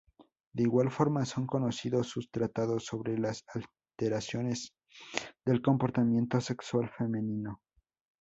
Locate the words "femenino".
6.89-7.61